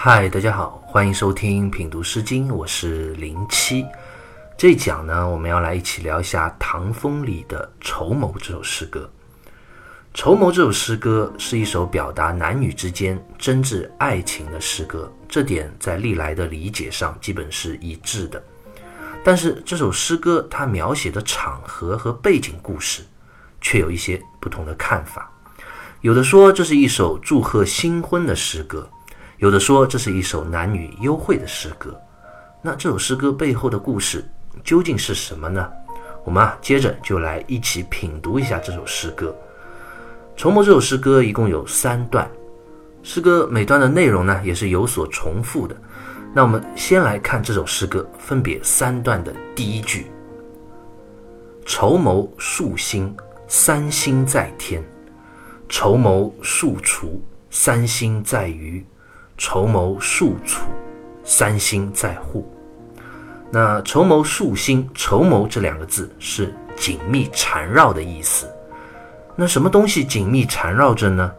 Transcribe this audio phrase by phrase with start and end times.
[0.00, 3.84] 嗨，大家好，欢迎收听品读诗经，我是零七。
[4.56, 9.10] 这一讲呢，我们要来一起聊一下唐风里的《绸缪》这首诗歌。
[10.14, 18.40] 《绸缪》这首诗歌是一首表达男女之间真挚爱情的诗歌，这点在历来的理解上基本是一致的。
[19.24, 23.02] 但是这首诗歌它描写的场合和背景故事，
[23.60, 25.28] 却有一些不同的看法。
[26.02, 28.88] 有的说这是一首祝贺新婚的诗歌。
[29.38, 31.96] 有的说这是一首男女幽会的诗歌，
[32.60, 34.28] 那这首诗歌背后的故事
[34.64, 35.70] 究竟是什么呢？
[36.24, 39.34] 我们啊接着就来一起品读一下这首诗歌。
[40.40, 42.28] 《筹谋》这首诗歌一共有三段，
[43.04, 45.76] 诗歌每段的内容呢也是有所重复的。
[46.34, 50.10] 那我们先来看这首诗歌分别三段的第一句
[51.64, 54.82] ：“筹谋数星，三星在天；
[55.68, 58.84] 筹谋数除，三星在鱼。”
[59.38, 60.68] 筹谋数处，
[61.22, 62.52] 三星在户。
[63.52, 68.52] 那筹谋数星，筹谋这两个字是紧密缠绕的意思。
[69.36, 71.32] 那什么东西紧密缠绕着呢？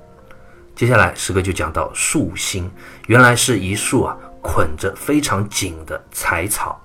[0.74, 2.72] 接下来诗歌就讲到束星，
[3.08, 6.82] 原来是一束啊捆着非常紧的柴草。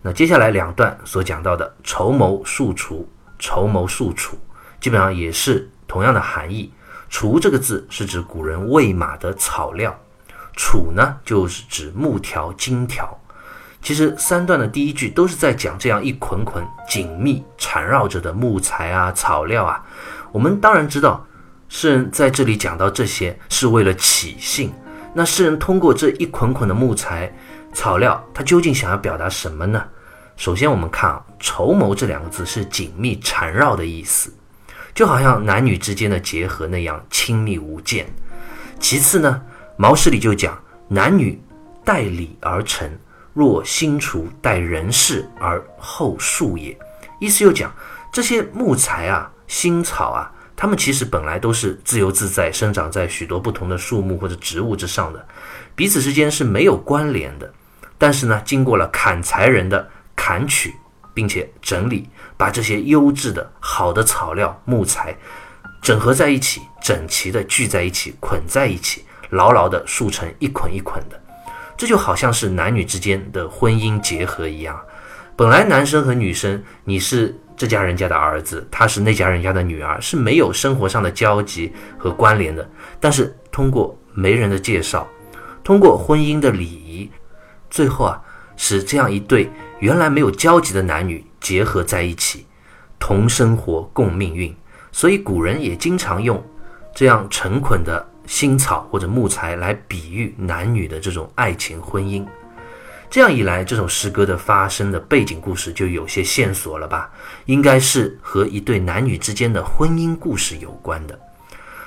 [0.00, 3.08] 那接下来两段所讲到的筹谋数处，
[3.40, 4.38] 筹谋数处，
[4.80, 6.72] 基本上也是同样的含义。
[7.10, 9.98] 除这个字是指古人喂马的草料。
[10.56, 13.18] 楚呢，就是指木条、金条。
[13.82, 19.84] 其实三段的第一句都是在讲这样一捆捆紧密缠绕着的木材啊、草料啊。
[20.32, 21.26] 我们当然知道，
[21.68, 24.72] 诗人在这里讲到这些是为了起兴。
[25.12, 27.30] 那诗人通过这一捆捆的木材、
[27.72, 29.84] 草料，他究竟想要表达什么呢？
[30.36, 34.34] 首先，我们看啊，“筹谋”这两个字是紧密缠绕的意思，
[34.94, 38.04] 就好像男女之间的结合那样亲密无间。
[38.80, 39.42] 其次呢？
[39.76, 41.40] 毛诗里就讲：“男女
[41.84, 42.90] 待礼而成，
[43.32, 46.76] 若新除待人事而后树也。”
[47.20, 47.74] 意思又讲
[48.12, 55.26] 这些木材啊、新草啊，它们其实本来都是自由自在生长在许多不同的树木或者植物之上的，
[55.74, 57.52] 彼此之间是没有关联的。
[57.98, 60.74] 但是呢，经过了砍柴人的砍取，
[61.12, 65.16] 并且整理，把这些优质的好的草料、木材
[65.80, 69.04] 整合在一起，整齐的聚在一起，捆在一起。
[69.30, 71.20] 牢牢地束成一捆一捆的，
[71.76, 74.80] 这就好像是男女之间的婚姻结合一样。
[75.36, 82.68] 本来男生和女生，你是这家人家的儿子，他是那家人家的女儿，是没有生活上的交集和关联的。
[83.00, 85.06] 但是通过媒人的介绍，
[85.64, 87.10] 通过婚姻的礼仪，
[87.68, 88.22] 最后啊，
[88.56, 92.46] 使这样一对原来没有交集的男女结合在一起，
[93.00, 94.54] 同生活共命运。
[94.92, 96.40] 所以古人也经常用
[96.94, 98.08] 这样成捆的。
[98.26, 102.26] 新草或者木材来比喻男女的这种爱情婚姻，
[103.10, 107.10] 这样一来，这首诗歌的发生的背景故事就有些线索了吧？
[107.44, 111.18] 应该是和一对男女之间的婚姻故事有关的。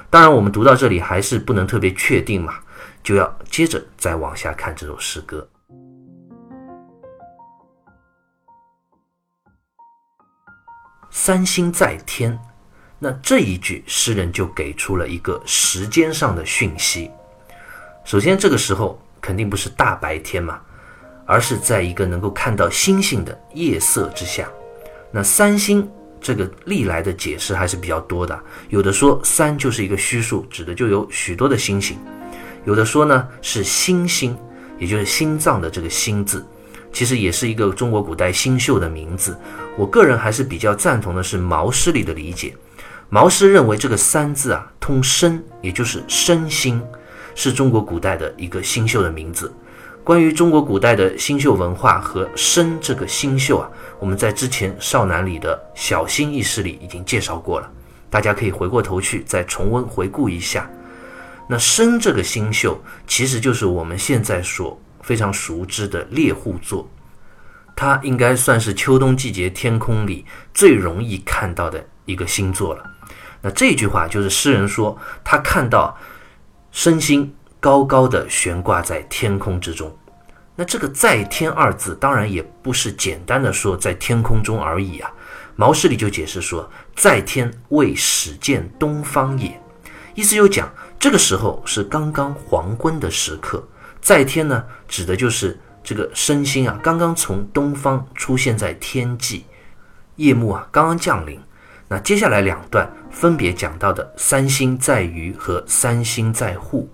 [0.09, 2.55] 当然，我们读到这里还是不能特别确定嘛，
[3.03, 5.47] 就要接着再往下看这首诗歌。
[11.09, 12.39] 三星在天。
[12.99, 17.11] 那这一句，诗人就给出了一个时间上的讯息。
[18.03, 20.59] 首先，这个时候肯定不是大白天嘛，
[21.25, 24.49] 而是在一个能够看到星星的夜色之下。
[25.11, 25.87] 那三星
[26.19, 28.37] 这个历来的解释还是比较多的，
[28.69, 31.95] 有的说三就是一个虚数，指的就有许多的星星；
[32.65, 34.35] 有的说呢是星星，
[34.79, 36.43] 也就是心脏的这个心字，
[36.91, 39.37] 其实也是一个中国古代星宿的名字。
[39.77, 42.55] 我个人还是比较赞同的是毛诗里的理解。
[43.09, 46.81] 毛诗认为这个“三”字啊，通身，也就是身心，
[47.35, 49.53] 是中国古代的一个星宿的名字。
[50.03, 53.69] 关于中国古代的星宿文化和身这个星宿啊，
[53.99, 57.71] 我们在之前《少男》里的小心意识里已经介绍过了，
[58.09, 60.69] 大家可以回过头去再重温回顾一下。
[61.47, 66.89] 那身这个星宿，其实就是我们现在所非常熟知的猎户座，
[67.73, 72.83] 它应该算是秋冬季节天空里最容易看到的一个星座了。
[73.41, 75.97] 那这句话就是诗人说，他看到
[76.71, 79.95] 身心高高的悬挂在天空之中。
[80.55, 85.11] 那这个“在天”二字，当然也不是简单的说在天空中而已啊。
[85.55, 86.67] 毛诗里就解释说
[86.97, 89.59] ，“在天为始见东方也”，
[90.15, 90.67] 意思就讲
[90.97, 93.63] 这个时候是刚刚黄昏的时刻。
[94.01, 99.45] 在天呢，指的就是这个身心啊，刚刚从东方出现在天际，
[100.15, 101.39] 夜幕啊刚刚降临。
[101.89, 106.89] 那接下来两段分别讲到的“三星在隅”和“三星在户”，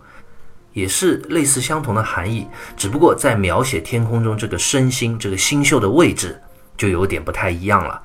[0.74, 2.48] 也是类似相同的含义，
[2.78, 6.40] 只不过在描写天空中这个身星、这个星宿的位置
[6.78, 8.02] 就有点不太一样了。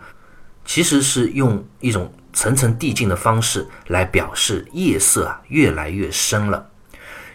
[0.65, 6.71] 其实是用一种层层递进的方式来表示夜色啊越来越深了。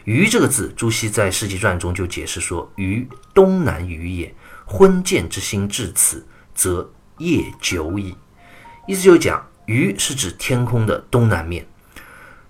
[0.04, 4.36] 鱼这个字，朱熹在《世纪传》中就解释说：“鱼东南隅也，
[4.66, 8.16] 昏见之星至此，则夜久矣。”
[8.86, 11.66] 意思就讲，鱼是指天空的东南面，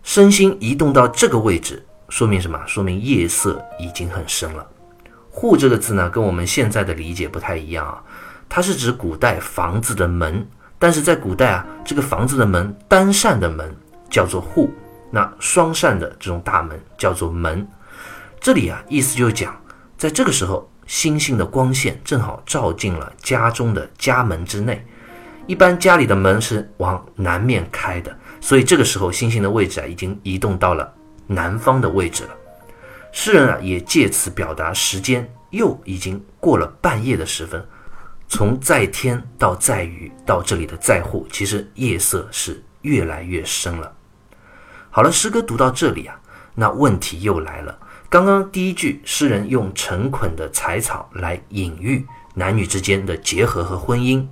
[0.02, 1.86] 身心移动到这个位置。
[2.10, 2.60] 说明什么？
[2.66, 4.68] 说明夜色已经很深了。
[5.30, 8.02] 户这个字呢，跟我们现在的理解不太一样啊。
[8.50, 10.46] 它是指古代房子的门，
[10.80, 13.72] 但是在古代啊，这个房子的门单扇的门
[14.10, 14.72] 叫做户，
[15.12, 17.68] 那双扇的这种大门叫做门。
[18.40, 19.56] 这里啊，意思就讲，
[19.98, 24.84] 在这个时候，星星的光线正好照进了家中的家门之内。
[25.46, 30.92] 一般家里的门是往南面开的，所以这个时候星星的位置啊，已经移动到了。
[31.26, 32.36] 南方的位置了，
[33.14, 37.66] 诗人啊也借此表达时间又已经过了半夜的时分。
[38.28, 43.92] 从在天到在雨到这里的在户，其实夜色是越来越深了。
[44.90, 46.20] 好了，诗歌读到这里啊，
[46.56, 47.78] 那问题又来了。
[48.10, 54.26] 刚刚第一句，诗人用成捆的柴草来隐喻男女之间的结合和婚姻，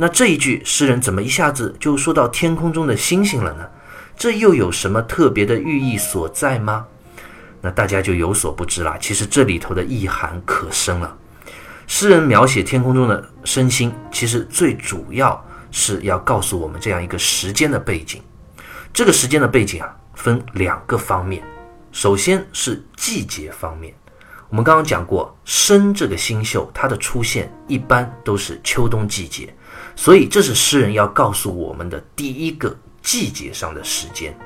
[0.00, 3.68] 那这一句诗人怎么一下子就说到天空中的星星了呢？
[4.16, 6.86] 这又有什么特别的寓意所在吗？
[7.60, 8.96] 那大家就有所不知了。
[9.00, 11.16] 其实这里头的意涵可深了。
[11.88, 18.22] 诗人描写天空中的升星，其实最主要是要告诉我们这样一个时间的背景。
[18.92, 21.42] 这个时间的背景啊，分两个方面。
[21.90, 23.92] 首先是季节方面。
[24.48, 29.52] 我们刚刚讲过，升这个星宿，它的出现一般都是秋冬季节，
[29.98, 32.74] 所以这是诗人要告诉我们的第一个。
[33.00, 34.36] 季节上的时间。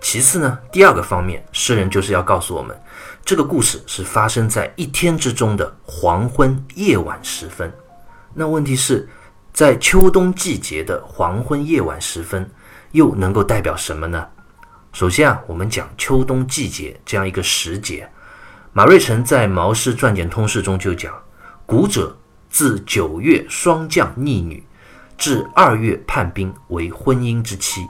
[0.00, 2.76] 其次呢，第二个方面，诗人就是要告诉我们，
[3.24, 7.72] 这个故事是发生在一天之中的黄昏夜晚时分。
[8.32, 9.08] 那问题是，
[9.52, 12.50] 在秋冬季节的黄昏夜晚时分，
[12.90, 14.26] 又能够代表什么呢？
[14.92, 18.10] 首先啊，我们讲秋冬季节这样一个时节，
[18.72, 21.14] 马瑞辰在《毛诗传简通释》中就讲
[21.64, 22.16] ：“古者
[22.50, 24.66] 自九月霜降逆女。”
[25.16, 27.86] 至二月叛兵为婚姻之期，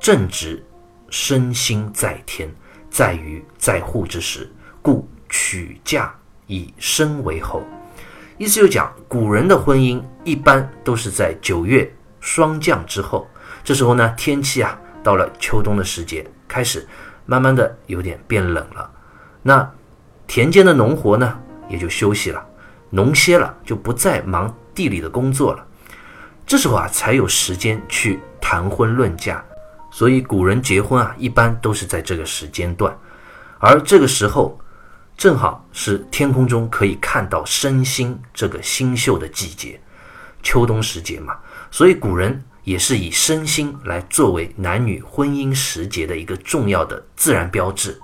[0.00, 0.64] 正值
[1.08, 2.52] 身心在天，
[2.90, 4.50] 在于在户之时，
[4.82, 6.14] 故娶嫁
[6.46, 7.62] 以身为后。
[8.36, 11.90] 意思就讲，古人的婚姻一般都是在九月
[12.20, 13.26] 霜降之后，
[13.62, 16.86] 这时候呢，天气啊到了秋冬的时节，开始
[17.26, 18.90] 慢慢的有点变冷了。
[19.42, 19.72] 那
[20.26, 21.38] 田间的农活呢
[21.68, 22.44] 也就休息了，
[22.90, 25.64] 农歇了，就不再忙地里的工作了。
[26.46, 29.42] 这时候啊，才有时间去谈婚论嫁，
[29.90, 32.94] 所以古人结婚啊，一般都是在这个时间段，
[33.58, 34.58] 而这个时候
[35.16, 39.80] 正好是天空中可以看到身星这个星宿的季节，
[40.42, 41.34] 秋冬时节嘛，
[41.70, 47.98] 所以古人也是以身星来作为男女婚姻时节的一个重要的自然标志。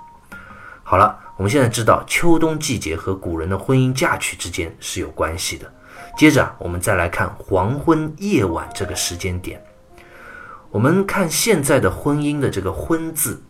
[0.83, 5.71] 好了，我们现在知道秋冬季节和古人的婚姻嫁娶之间是有关系的。
[6.17, 9.63] 接着，我们再来看黄昏夜晚这个时间点。
[10.69, 13.41] 我们看现在的婚姻的这个“婚”字，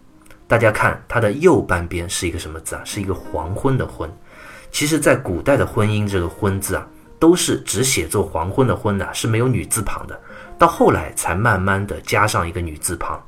[0.48, 2.82] 大家看它的右半边是一个什么字啊？
[2.84, 4.10] 是一个黄昏的“昏”。
[4.72, 6.88] 其实，在古代的婚姻，这个“婚”字啊，
[7.20, 10.20] 都是只写作黄昏的“昏”的，是没有女字旁的。
[10.58, 13.22] 到后来才慢慢的加上一个女字旁。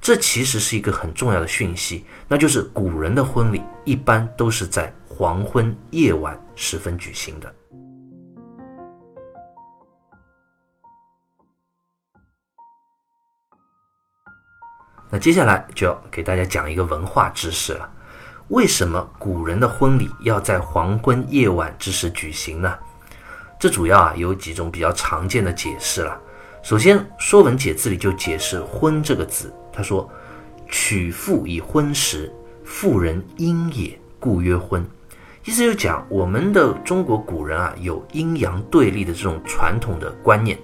[0.00, 7.54] 这其实是一个很重要的讯息，那就是古人的婚礼一般都是在黄昏夜晚时分举行的。
[15.10, 17.88] 那接下来就要给大家讲一个文化知识了。
[18.48, 22.74] 为什么古人的婚礼要在黄昏夜晚之时举行呢？
[23.58, 26.18] 这主要啊有几种比较常见的解释了。
[26.62, 30.10] 首先，《说文解字》里就解释“婚”这个字，他说
[30.68, 32.32] ：“娶妇以婚时，
[32.64, 34.84] 妇人阴也，故曰婚。”
[35.44, 40.58] 意思就讲我们的中国古人啊有阴阳对立的这种传统的观念，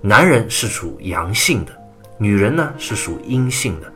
[0.00, 1.75] 男人是属阳性的。
[2.18, 3.92] 女人呢是属阴性的，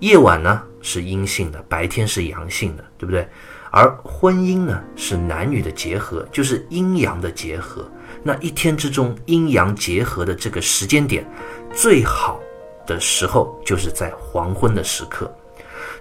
[0.00, 3.28] 夜晚呢是阴性的，白天是阳性的，对不对？
[3.70, 7.86] 而婚姻呢是男女的结合，就是阴阳的结合。
[8.22, 11.24] 那一天之中阴阳结合的这个时间点，
[11.72, 12.40] 最好
[12.86, 15.30] 的时候就是在黄昏的时刻，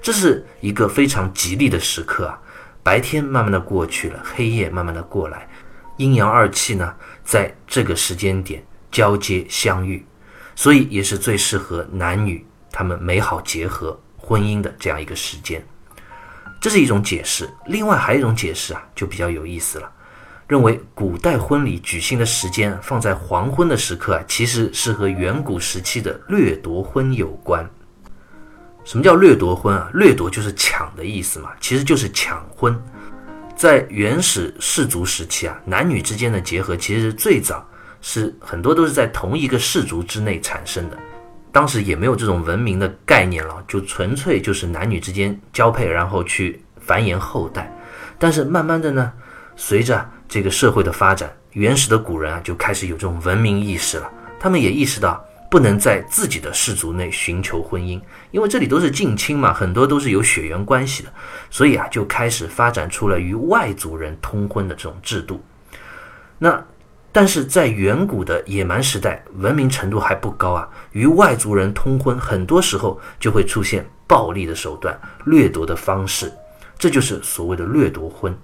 [0.01, 2.39] 这是一个非常吉利的时刻啊！
[2.81, 5.45] 白天慢慢的过去了，黑夜慢慢的过来，
[5.97, 6.95] 阴阳二气呢
[7.25, 10.05] 在这个时间点交接相遇。
[10.57, 15.63] 所以也是最适合男女他们美好结合婚姻的这样一个时间。
[16.59, 17.47] 这是一种解释。
[17.67, 19.87] 另外还有一种解释啊，就比较有意思了，
[20.47, 27.63] 认为古代婚礼举行的时间放在黄昏的时刻啊，其实是和远古时期的掠夺婚有关。
[28.83, 29.91] 什么叫掠夺婚啊？
[29.93, 32.75] 掠夺就是抢的意思嘛，其实就是抢婚。
[33.55, 37.63] 在原始氏族时期啊，男女之间的结合其实最早
[38.01, 40.97] 是很多都是在同一个氏族之内产生的。
[41.51, 47.71] 当时也没有这种文明的概念了，就纯粹就是男女之间交配，然后去繁衍后代。
[48.19, 49.11] 但是慢慢的呢，
[49.55, 55.23] 随着这个社会的发展，原始的古人啊就开始有这种文明意识了，他们也意识到。
[55.49, 58.01] 不能在自己的氏族内寻求婚姻，
[58.31, 61.13] 因为这里都是近亲嘛，很多都是有血缘关系的，
[61.49, 65.41] 所以啊，就开始发展出了与外族人通婚的这种制度。
[66.37, 66.61] 那
[67.17, 74.95] 但是在远古的野蛮时代，文明程度还不高啊，与外族人通婚，很多时候就会出现暴力的手段、
[75.25, 76.31] 掠夺的方式，
[76.77, 78.37] 这就是所谓的掠夺婚。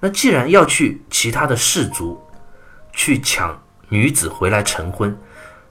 [0.00, 2.20] 那既然要去其他的氏族
[2.92, 3.56] 去抢
[3.88, 5.16] 女子回来成婚。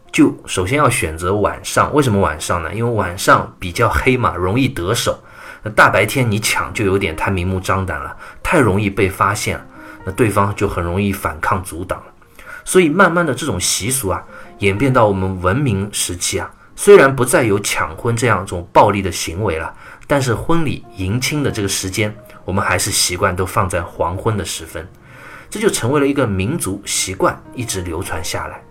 [0.09, 2.73] 就首先要选择晚上，为什么晚上呢？
[2.73, 5.21] 因为晚上比较黑嘛，容易得手。
[5.61, 9.59] 那大白天你抢就有点太明目张胆了，太容易被发现，
[10.05, 12.01] 那对方就很容易反抗阻挡。
[12.69, 14.23] 所以慢慢的这种习俗啊，
[14.59, 19.73] 演变到我们文明时期啊，虽然不再有抢婚这样一种暴力的行为了，
[20.05, 24.87] 但是婚礼迎亲的这个时间，我们还是习惯都放在黄昏的时分，
[25.49, 28.61] 这就成为了一个民族习惯，一直流传下来。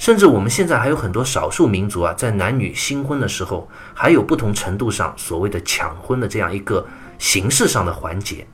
[0.00, 6.84] 甚至我们现在还有很多少数民族啊，在男女新婚的时候，还有不同程度上所谓的抢婚的这样一个
[7.20, 8.44] 形式上的环节，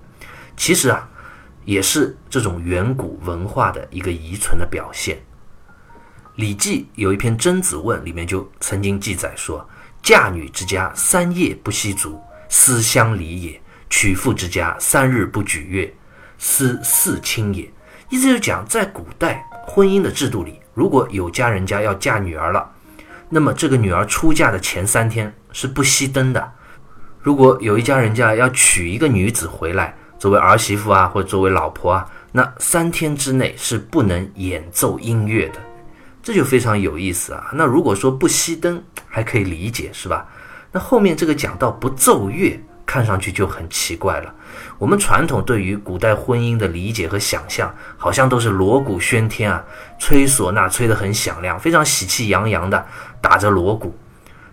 [0.58, 1.08] 其实啊，
[1.64, 5.16] 也是这种远古文化的一个遗存的表现。
[6.34, 9.68] 《礼记》有一篇《曾子问》里面就曾经记载说
[10.02, 15.94] ：“嫁女之家三夜不息足，思乡里也；娶妇之家三日不举月，
[16.38, 17.70] 思四亲也。”
[18.10, 20.60] 意思就讲，在古代婚姻的制度里。
[20.74, 22.68] 如果有家人家要嫁女儿了，
[23.28, 26.52] 那么这个女儿出嫁的前三天是不熄灯的。
[27.20, 35.60] 如果有一家人家要娶一个女子回来作为儿媳妇啊，或者作为老婆啊，那三天之内是不能演奏音乐的。
[36.22, 37.50] 这就非常有意思啊。
[37.52, 40.26] 那如果说不熄灯还可以理解，是吧？
[40.72, 42.58] 那后面这个讲到不奏乐。
[42.86, 44.32] 看上去就很奇怪了。
[44.78, 49.62] 我们传统对于古代婚姻的理解和想象，好像都是锣鼓喧天啊，
[49.98, 52.86] 吹唢呐吹得很响亮，非常喜气洋洋的
[53.22, 53.94] 打着锣鼓，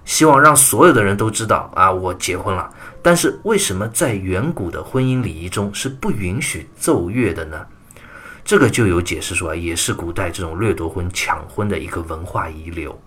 [0.06, 2.70] 希望让所有的人都知道啊，我结婚了。
[3.02, 7.66] 但是为什么在远古的婚姻礼仪中是不允许奏乐的呢？
[8.44, 13.00] 这个就有解释说啊，也是古代这种掠夺婚、抢婚的一个文化遗留。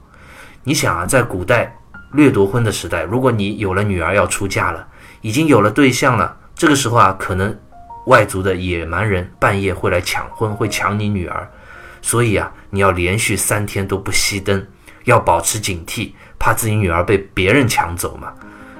[0.62, 1.76] 你想啊，在古代
[2.12, 4.86] 掠夺婚的时代，如果你有了女儿要出嫁了，
[5.20, 7.56] 已经有了对象了，这个时候啊，可能
[8.06, 11.48] 外族的野蛮人半夜会来抢婚，会抢你女儿，
[12.00, 14.64] 所以啊，你要连续三天都不熄灯，
[15.04, 18.32] 要保持警惕，怕自己女儿被别人抢走嘛。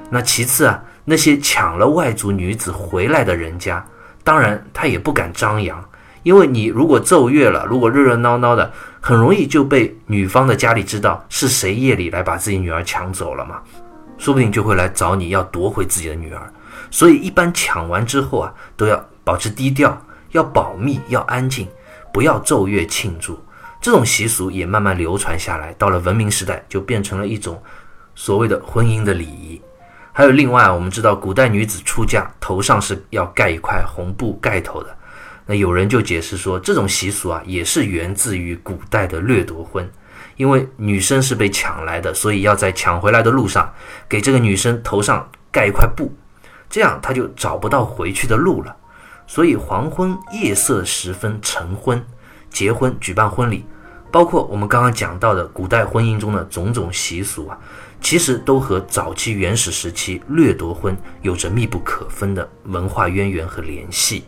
[0.09, 3.83] 那其次啊，那些抢了外族女子回来的人家，
[4.23, 5.83] 当然他也不敢张扬，
[6.23, 13.61] 因为你如果奏乐了，如果热热闹闹的，很容易就被女方的家里知道是谁夜里来把自己女儿抢走了嘛。
[14.17, 16.41] 说不定就会来找你要夺回自己的女儿，
[16.89, 19.99] 所以一般抢完之后啊，都要保持低调，
[20.31, 21.67] 要保密，要安静，
[22.13, 23.37] 不要奏乐庆祝。
[23.85, 27.61] 这种习俗也慢慢流传下来，到了文明时代就变成了一种
[28.15, 29.61] 所谓的婚姻的礼仪。
[30.11, 34.97] 还有另外，我们知道古代女子出嫁头上是要盖一块红布盖头的，
[35.45, 39.87] 那有人就解释说，这种习俗啊也是源自于古代的掠夺婚。
[40.35, 43.71] 因为女生是被抢来的，所以要在抢回来的路上
[44.09, 46.11] 给这个女生头上盖一块布，
[46.71, 48.75] 这样她就找不到回去的路了。
[49.27, 52.03] 所以黄昏夜色时分成婚、
[52.49, 53.63] 结婚、举办婚礼，
[54.15, 57.59] 包括我们刚刚讲到的古代婚姻中的种种习俗啊，
[57.99, 64.23] 其实都和早期原始时期掠夺婚有着密不可分的文化渊源和联系。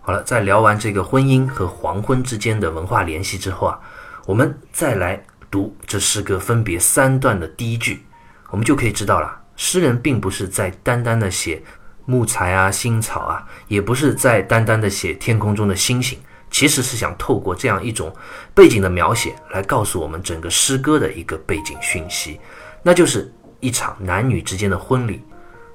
[0.00, 3.78] 好了，在聊完这个婚姻和黄昏之间的文化联系之后啊，
[4.26, 5.22] 我们再来。
[5.50, 8.02] 读这诗歌分别三段的第一句，
[8.50, 11.62] 我们就可以知道了，诗人并不是在单单的写
[12.04, 16.18] 木材啊、新草啊，也不是在单单的写天空中的星星，
[16.50, 18.14] 其实是想透过这样一种
[18.54, 22.40] 背景的描写，来告诉我们整个诗歌的一个背景讯息，
[22.82, 25.22] 那就是一场男女之间的婚礼。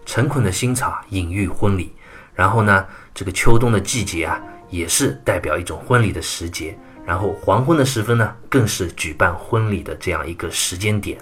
[0.05, 1.93] 成捆的新草隐喻婚礼，
[2.35, 4.37] 然后呢，这个秋冬的季节啊，
[4.69, 6.77] 也是代表一种婚礼的时节。
[7.05, 11.17] 然后黄昏的时分呢，更是举办婚礼的这样一个时间点。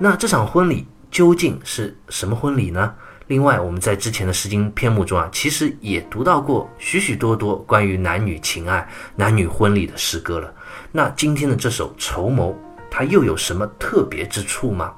[0.00, 2.92] 那这场婚礼究竟是什么婚礼呢？
[3.28, 10.54] 另外，我们在之前的《诗经》篇目中啊，其实也读到过许许多多关于男女情爱、男女婚礼的诗歌了。
[10.92, 12.52] 那今天的这首《绸缪》，
[12.88, 14.94] 它又有什么特别之处吗？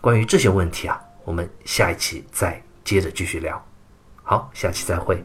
[0.00, 3.64] 关于这些问题啊，我们下一期再接着继续聊。
[4.24, 5.24] 好，下期再会。